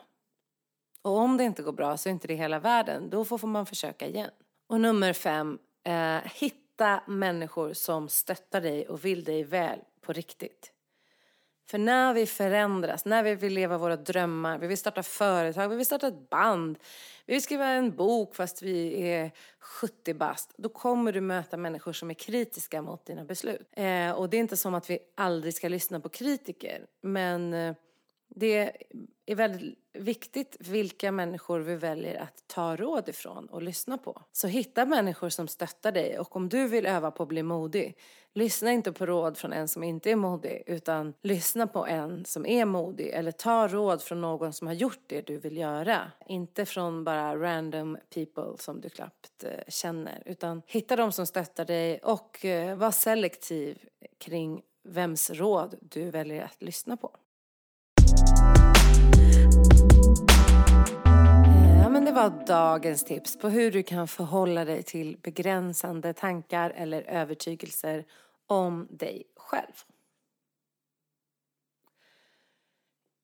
Och 1.02 1.18
om 1.18 1.38
det 1.38 1.44
inte 1.44 1.64
går 1.64 1.72
bra 1.72 1.98
så 1.98 2.10
är 2.10 2.12
inte 2.12 2.28
det 2.28 2.36
hela 2.36 2.60
världen. 2.60 3.10
Då 3.10 3.26
får 3.26 3.48
man 3.48 3.66
försöka 3.66 4.08
igen. 4.08 4.30
Och 4.68 4.82
nummer 4.82 5.14
fem, 5.14 5.60
eh, 5.84 6.18
hitta 6.24 7.04
människor 7.08 7.74
som 7.74 8.10
stöttar 8.10 8.62
dig 8.62 8.88
och 8.88 9.06
vill 9.06 9.24
dig 9.24 9.44
väl 9.44 9.80
på 10.02 10.14
riktigt. 10.14 10.72
För 11.66 11.78
när 11.78 12.14
vi 12.14 12.26
förändras, 12.26 13.06
när 13.06 13.24
vi 13.24 13.36
vill 13.36 13.54
leva 13.54 13.78
våra 13.78 13.96
drömmar, 13.96 14.58
vi 14.58 14.68
vill 14.68 14.78
starta 14.78 15.04
företag, 15.04 15.70
vi 15.70 15.76
vill 15.76 15.86
starta 15.86 16.08
ett 16.08 16.30
band, 16.30 16.78
vi 17.26 17.34
vill 17.34 17.44
skriva 17.44 17.66
en 17.66 17.96
bok 17.96 18.36
fast 18.36 18.62
vi 18.62 19.02
är 19.12 19.32
70 19.60 20.14
bast, 20.14 20.54
då 20.58 20.70
kommer 20.70 21.12
du 21.12 21.22
möta 21.22 21.58
människor 21.58 21.94
som 21.94 22.10
är 22.10 22.14
kritiska 22.14 22.82
mot 22.82 23.06
dina 23.06 23.24
beslut. 23.24 23.68
Eh, 23.72 24.12
och 24.12 24.30
det 24.30 24.38
är 24.38 24.40
inte 24.40 24.58
som 24.58 24.74
att 24.74 24.90
vi 24.90 25.00
aldrig 25.16 25.54
ska 25.54 25.70
lyssna 25.70 26.00
på 26.00 26.10
kritiker, 26.10 26.86
men 27.02 27.54
eh, 27.54 27.76
det 28.36 28.72
är 29.26 29.36
väldigt 29.36 29.80
viktigt 29.94 30.58
vilka 30.60 31.12
människor 31.12 31.60
vi 31.60 31.76
väljer 31.76 32.22
att 32.22 32.44
ta 32.48 32.76
råd 32.76 33.10
ifrån 33.10 33.46
och 33.46 33.62
lyssna 33.62 33.98
på. 33.98 34.22
Så 34.32 34.48
hitta 34.48 34.86
människor 34.86 35.30
som 35.30 35.48
stöttar 35.48 35.92
dig 35.92 36.20
och 36.20 36.36
om 36.36 36.50
du 36.50 36.68
vill 36.68 36.86
öva 36.86 37.12
på 37.12 37.24
att 37.24 37.30
bli 37.30 37.44
modig, 37.44 37.98
lyssna 38.34 38.72
inte 38.72 38.92
på 38.92 39.06
råd 39.06 39.38
från 39.38 39.54
en 39.54 39.68
som 39.68 39.84
inte 39.84 40.12
är 40.12 40.16
modig 40.16 40.64
utan 40.66 41.14
lyssna 41.22 41.68
på 41.68 41.86
en 41.86 42.26
som 42.26 42.46
är 42.46 42.66
modig 42.66 43.10
eller 43.10 43.32
ta 43.32 43.68
råd 43.68 44.02
från 44.02 44.22
någon 44.22 44.54
som 44.54 44.68
har 44.68 44.74
gjort 44.74 45.04
det 45.08 45.22
du 45.22 45.38
vill 45.38 45.58
göra. 45.58 46.12
Inte 46.28 46.66
från 46.66 47.04
bara 47.04 47.36
random 47.36 47.98
people 48.14 48.58
som 48.58 48.82
du 48.82 48.90
knappt 48.90 49.44
eh, 49.44 49.50
känner 49.68 50.24
utan 50.26 50.62
hitta 50.66 50.96
de 50.96 51.12
som 51.12 51.26
stöttar 51.26 51.66
dig 51.66 52.00
och 52.00 52.46
eh, 52.46 52.78
var 52.78 52.92
selektiv 52.92 53.78
kring 54.18 54.62
vems 54.84 55.30
råd 55.30 55.76
du 55.82 56.12
väljer 56.12 56.44
att 56.44 56.62
lyssna 56.62 56.98
på. 56.98 57.12
Var 62.14 62.46
dagens 62.48 63.04
tips 63.04 63.38
på 63.38 63.50
hur 63.50 63.72
du 63.72 63.84
kan 63.84 64.08
förhålla 64.08 64.66
dig 64.66 64.84
till 64.84 65.18
begränsande 65.18 66.14
tankar 66.14 66.70
eller 66.70 67.02
övertygelser 67.02 68.06
om 68.48 68.88
dig 68.90 69.24
själv. 69.36 69.84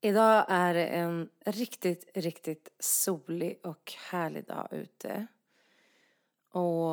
Idag 0.02 0.46
är 0.50 0.74
det 0.74 0.86
en 0.86 1.30
riktigt, 1.46 2.18
riktigt 2.18 2.70
solig 2.80 3.60
och 3.64 3.94
härlig 4.12 4.46
dag 4.46 4.68
ute. 4.72 5.28
Och 6.52 6.90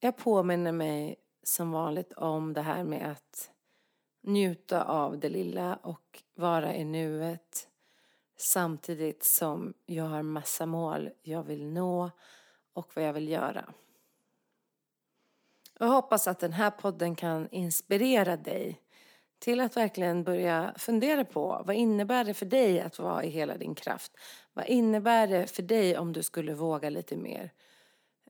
jag 0.00 0.16
påminner 0.16 0.72
mig 0.72 1.16
som 1.42 1.70
vanligt 1.70 2.12
om 2.12 2.52
det 2.52 2.62
här 2.62 2.84
med 2.84 3.10
att 3.10 3.50
njuta 4.20 4.84
av 4.84 5.18
det 5.18 5.28
lilla 5.28 5.76
och 5.76 6.22
vara 6.34 6.74
i 6.74 6.84
nuet 6.84 7.68
samtidigt 8.36 9.24
som 9.24 9.74
jag 9.86 10.04
har 10.04 10.22
massa 10.22 10.66
mål 10.66 11.10
jag 11.22 11.42
vill 11.42 11.66
nå 11.66 12.10
och 12.72 12.90
vad 12.94 13.04
jag 13.04 13.12
vill 13.12 13.28
göra. 13.28 13.74
Jag 15.78 15.86
hoppas 15.86 16.28
att 16.28 16.38
den 16.38 16.52
här 16.52 16.70
podden 16.70 17.14
kan 17.14 17.48
inspirera 17.50 18.36
dig 18.36 18.80
till 19.38 19.60
att 19.60 19.76
verkligen 19.76 20.24
börja 20.24 20.74
fundera 20.76 21.24
på 21.24 21.62
vad 21.66 21.76
innebär 21.76 22.24
det 22.24 22.34
för 22.34 22.46
dig 22.46 22.80
att 22.80 22.98
vara 22.98 23.24
i 23.24 23.30
hela 23.30 23.56
din 23.56 23.74
kraft? 23.74 24.12
Vad 24.52 24.66
innebär 24.66 25.26
det 25.26 25.46
för 25.46 25.62
dig 25.62 25.98
om 25.98 26.12
du 26.12 26.22
skulle 26.22 26.54
våga 26.54 26.90
lite 26.90 27.16
mer? 27.16 27.52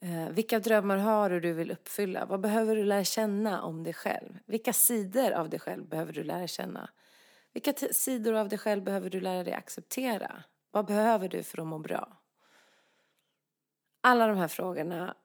Eh, 0.01 0.29
vilka 0.31 0.59
drömmar 0.59 0.97
har 0.97 1.31
du 1.31 1.41
du 1.41 1.53
vill 1.53 1.71
uppfylla? 1.71 2.27
Vad 2.27 2.41
behöver 2.41 2.77
du 2.77 2.85
lära 2.85 3.05
känna 3.05 3.63
om 3.63 3.83
dig 3.83 3.93
själv? 3.93 4.39
Vilka 4.47 4.73
sidor 4.73 5.31
av 5.31 5.49
dig 5.49 5.61
själv 5.61 5.89
behöver 5.89 6.13
du 6.13 6.25
lära 6.25 6.47
känna? 6.47 6.91
Vilka 7.55 7.73
sidor 7.93 8.35
av 8.35 8.49
dig 8.49 8.59
själv 8.59 8.85
behöver 8.85 9.11
du 9.11 9.21
lära 9.21 9.45
dig 9.45 9.53
acceptera? 9.53 10.43
Vad 10.71 10.87
behöver 10.87 11.29
du 11.29 11.43
för 11.43 11.61
att 11.61 11.67
må 11.67 11.79
bra? 11.79 12.17
Alla 14.01 14.27
de 14.27 14.37
här 14.37 14.49
frågorna 14.49 15.17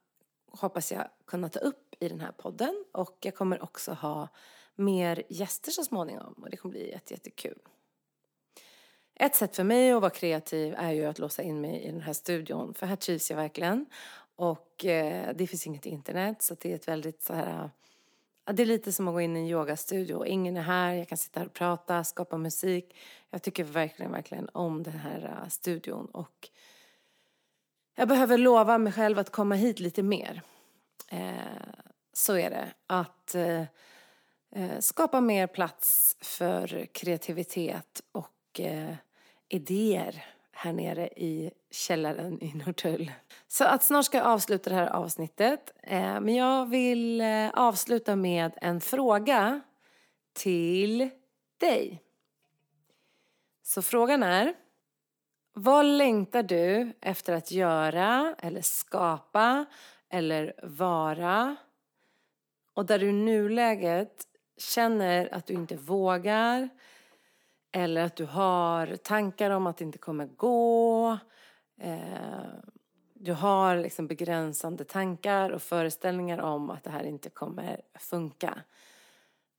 hoppas 0.51 0.91
jag 0.91 1.09
kunna 1.25 1.49
ta 1.49 1.59
upp 1.59 1.95
i 1.99 2.09
den 2.09 2.19
här 2.19 2.31
podden. 2.31 2.85
Och 2.91 3.17
jag 3.21 3.35
kommer 3.35 3.63
också 3.63 3.93
ha 3.93 4.27
mer 4.75 5.23
gäster 5.29 5.71
så 5.71 5.83
småningom 5.83 6.33
och 6.33 6.49
det 6.49 6.57
kommer 6.57 6.71
bli 6.71 6.91
jätte, 6.91 7.13
jättekul. 7.13 7.59
Ett 9.15 9.35
sätt 9.35 9.55
för 9.55 9.63
mig 9.63 9.91
att 9.91 10.01
vara 10.01 10.11
kreativ 10.11 10.75
är 10.77 10.91
ju 10.91 11.05
att 11.05 11.19
låsa 11.19 11.43
in 11.43 11.61
mig 11.61 11.83
i 11.83 11.91
den 11.91 12.01
här 12.01 12.13
studion 12.13 12.73
för 12.73 12.85
här 12.85 12.95
trivs 12.95 13.29
jag 13.29 13.37
verkligen. 13.37 13.85
Och 14.35 14.85
eh, 14.85 15.35
det 15.35 15.47
finns 15.47 15.67
inget 15.67 15.85
internet 15.85 16.41
så 16.41 16.55
det 16.59 16.71
är 16.71 16.75
ett 16.75 16.87
väldigt 16.87 17.21
så 17.21 17.33
här 17.33 17.69
det 18.53 18.63
är 18.63 18.65
lite 18.65 18.91
som 18.91 19.07
att 19.07 19.13
gå 19.13 19.21
in 19.21 19.37
i 19.37 19.39
en 19.39 19.47
yogastudio. 19.47 20.25
Ingen 20.25 20.57
är 20.57 20.61
här, 20.61 20.93
jag 20.93 21.07
kan 21.07 21.17
sitta 21.17 21.39
här 21.39 21.47
och 21.47 21.53
prata, 21.53 22.03
skapa 22.03 22.37
musik. 22.37 22.95
Jag 23.29 23.41
tycker 23.41 23.63
verkligen, 23.63 24.11
verkligen 24.11 24.49
om 24.53 24.83
den 24.83 24.93
här 24.93 25.39
äh, 25.43 25.49
studion 25.49 26.05
och 26.05 26.49
jag 27.95 28.07
behöver 28.07 28.37
lova 28.37 28.77
mig 28.77 28.93
själv 28.93 29.19
att 29.19 29.29
komma 29.29 29.55
hit 29.55 29.79
lite 29.79 30.03
mer. 30.03 30.41
Eh, 31.07 31.31
så 32.13 32.37
är 32.37 32.49
det. 32.49 32.73
Att 32.87 33.35
eh, 33.35 33.63
eh 34.51 34.79
skapa 34.79 35.21
mer 35.21 35.47
plats 35.47 36.17
för 36.21 36.85
kreativitet 36.85 38.01
och 38.11 38.59
eh, 38.59 38.95
idéer 39.49 40.25
här 40.61 40.73
nere 40.73 41.07
i 41.07 41.51
källaren 41.71 42.43
i 42.43 42.53
Norrtull. 42.53 43.11
Så 43.47 43.65
att 43.65 43.83
snart 43.83 44.05
ska 44.05 44.17
jag 44.17 44.27
avsluta 44.27 44.69
det 44.69 44.75
här 44.75 44.87
avsnittet. 44.87 45.73
Eh, 45.83 46.19
men 46.19 46.35
jag 46.35 46.69
vill 46.69 47.21
eh, 47.21 47.49
avsluta 47.49 48.15
med 48.15 48.51
en 48.61 48.81
fråga 48.81 49.61
till 50.33 51.09
dig. 51.57 52.03
Så 53.63 53.81
frågan 53.81 54.23
är, 54.23 54.53
vad 55.53 55.85
längtar 55.85 56.43
du 56.43 56.93
efter 57.01 57.33
att 57.33 57.51
göra 57.51 58.35
eller 58.39 58.61
skapa 58.61 59.65
eller 60.09 60.53
vara 60.63 61.55
och 62.73 62.85
där 62.85 62.99
du 62.99 63.09
i 63.09 63.13
nuläget 63.13 64.23
känner 64.57 65.33
att 65.33 65.45
du 65.45 65.53
inte 65.53 65.75
vågar 65.75 66.69
eller 67.71 68.03
att 68.03 68.15
du 68.15 68.25
har 68.25 68.95
tankar 68.95 69.51
om 69.51 69.67
att 69.67 69.77
det 69.77 69.83
inte 69.83 69.97
kommer 69.97 70.25
gå. 70.25 71.17
Eh, 71.81 71.99
du 73.13 73.33
har 73.33 73.77
liksom 73.77 74.07
begränsande 74.07 74.83
tankar 74.83 75.49
och 75.49 75.61
föreställningar 75.61 76.37
om 76.39 76.69
att 76.69 76.83
det 76.83 76.89
här 76.89 77.03
inte 77.03 77.29
kommer 77.29 77.81
funka. 77.99 78.61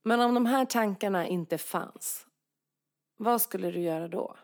Men 0.03 0.21
om 0.21 0.33
de 0.33 0.45
här 0.45 0.65
tankarna 0.65 1.27
inte 1.27 1.57
fanns, 1.57 2.27
vad 3.17 3.41
skulle 3.41 3.71
du 3.71 3.79
göra 3.79 4.07
då? 4.07 4.35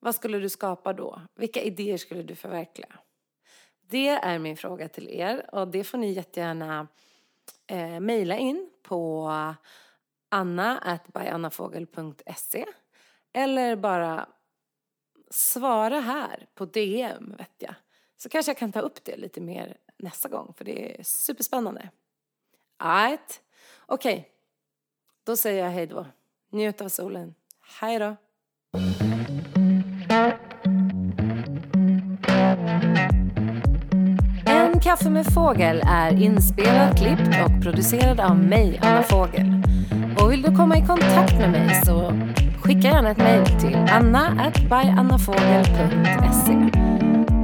Vad 0.00 0.14
skulle 0.14 0.38
du 0.38 0.48
skapa 0.48 0.92
då? 0.92 1.20
Vilka 1.34 1.62
idéer 1.62 1.96
skulle 1.96 2.22
du 2.22 2.34
förverkliga? 2.34 2.88
Det 3.80 4.08
är 4.08 4.38
min 4.38 4.56
fråga 4.56 4.88
till 4.88 5.08
er 5.08 5.54
och 5.54 5.68
det 5.68 5.84
får 5.84 5.98
ni 5.98 6.12
jättegärna 6.12 6.88
eh, 7.66 8.00
mejla 8.00 8.36
in 8.36 8.70
på 8.82 9.30
anna.byannafogel.se 10.32 12.66
eller 13.32 13.76
bara 13.76 14.28
svara 15.30 16.00
här 16.00 16.46
på 16.54 16.64
DM 16.64 17.34
vet 17.38 17.54
jag. 17.58 17.74
Så 18.16 18.28
kanske 18.28 18.50
jag 18.50 18.58
kan 18.58 18.72
ta 18.72 18.80
upp 18.80 19.04
det 19.04 19.16
lite 19.16 19.40
mer 19.40 19.76
nästa 19.96 20.28
gång 20.28 20.54
för 20.56 20.64
det 20.64 20.98
är 20.98 21.02
superspännande. 21.02 21.90
Alright. 22.76 23.40
Okej, 23.86 24.14
okay. 24.14 24.24
då 25.24 25.36
säger 25.36 25.64
jag 25.64 25.70
hej 25.70 25.86
då. 25.86 26.06
Njut 26.50 26.80
av 26.80 26.88
solen. 26.88 27.34
Hej 27.80 27.98
då. 27.98 28.16
En 34.46 34.80
kaffe 34.80 35.10
med 35.10 35.26
fågel 35.34 35.82
är 35.86 36.22
inspelad, 36.22 36.98
klippt 36.98 37.36
och 37.44 37.62
producerad 37.62 38.20
av 38.20 38.38
mig, 38.38 38.80
Anna 38.82 39.02
Fågel. 39.02 39.62
Vill 40.42 40.50
du 40.50 40.56
komma 40.56 40.78
i 40.78 40.86
kontakt 40.86 41.38
med 41.38 41.50
mig 41.50 41.82
så 41.86 42.12
skicka 42.62 42.88
gärna 42.88 43.10
ett 43.10 43.18
mejl 43.18 43.46
till 43.46 43.76
anna.byannafogel.se 43.90 46.56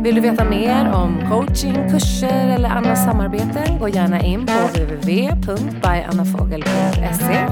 Vill 0.02 0.14
du 0.14 0.20
veta 0.20 0.44
mer 0.44 0.92
om 0.92 1.18
coaching, 1.30 1.90
kurser 1.90 2.48
eller 2.48 2.68
andra 2.68 2.96
samarbeten 2.96 3.78
gå 3.80 3.88
gärna 3.88 4.20
in 4.20 4.46
på 4.46 4.52
www.byannafogel.se 4.52 7.46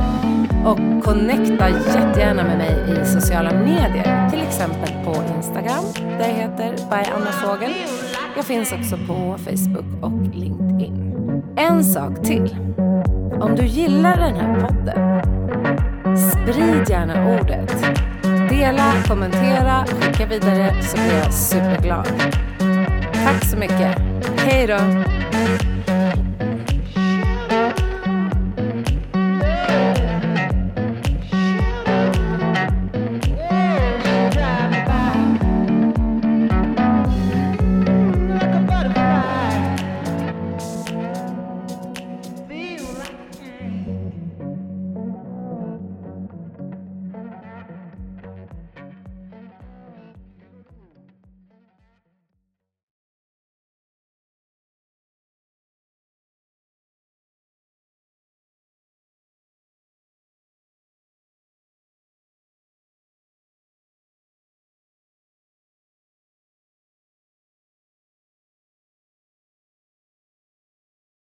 och 0.65 0.79
connecta 1.05 1.69
jättegärna 1.69 2.43
med 2.43 2.59
mig 2.59 3.01
i 3.03 3.07
sociala 3.07 3.53
medier, 3.53 4.31
till 4.31 4.43
exempel 4.43 4.89
på 5.05 5.15
Instagram 5.37 5.85
där 6.19 6.29
jag 6.29 6.35
heter 6.35 6.75
byannafogel. 6.91 7.73
Jag 8.37 8.45
finns 8.45 8.73
också 8.73 8.97
på 8.97 9.37
Facebook 9.39 10.03
och 10.03 10.13
LinkedIn. 10.35 11.13
En 11.57 11.85
sak 11.85 12.23
till. 12.23 12.57
Om 13.41 13.55
du 13.57 13.67
gillar 13.67 14.17
den 14.17 14.37
här 14.37 14.61
podden, 14.61 15.36
sprid 16.47 16.91
gärna 16.91 17.41
ordet. 17.41 17.87
Dela, 18.51 18.93
kommentera, 19.09 19.85
skicka 19.87 20.27
vidare 20.27 20.83
så 20.83 20.97
blir 20.97 21.19
jag 21.25 21.33
superglad. 21.33 22.07
Tack 23.13 23.45
så 23.45 23.57
mycket. 23.57 23.99
Hej 24.37 24.67
då! 24.67 24.79